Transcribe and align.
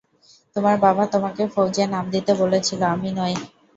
তোমার 0.55 0.75
বাবা 0.77 1.03
তোমাকে 1.07 1.43
ফৌজে 1.53 1.83
নাম 1.87 2.05
দিতে 2.13 2.31
বলেছিল, 2.41 2.81
আমি 2.93 3.09
নই। 3.11 3.33